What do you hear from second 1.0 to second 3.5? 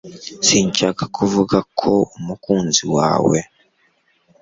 kuvuga ko umukunzi wawe